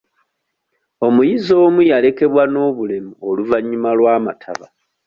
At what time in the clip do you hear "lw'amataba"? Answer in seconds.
3.99-4.65